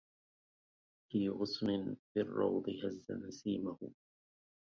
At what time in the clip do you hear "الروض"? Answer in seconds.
2.21-2.69